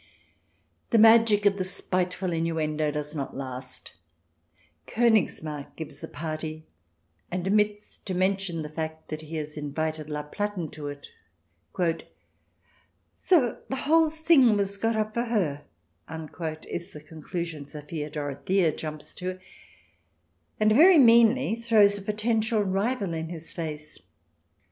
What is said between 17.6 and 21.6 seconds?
Sophia Dorothea jumps to, and, very meanly,